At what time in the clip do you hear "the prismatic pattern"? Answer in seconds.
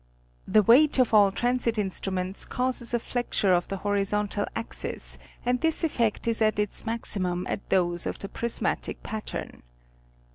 8.17-9.61